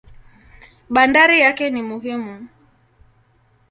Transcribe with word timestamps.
Bandari 0.89 1.39
yake 1.41 1.69
ni 1.69 1.81
muhimu. 1.83 2.47